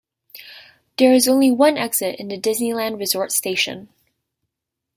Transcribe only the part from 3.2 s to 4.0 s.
Station.